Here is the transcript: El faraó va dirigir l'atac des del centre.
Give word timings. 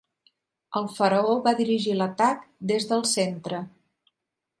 El 0.79 0.87
faraó 0.93 1.35
va 1.47 1.53
dirigir 1.59 1.93
l'atac 1.99 2.47
des 2.73 2.89
del 2.93 3.05
centre. 3.11 3.61